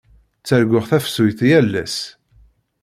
Ttarguɣ 0.39 0.83
tafsut 0.89 1.39
yal 1.49 1.73
ass. 1.83 1.97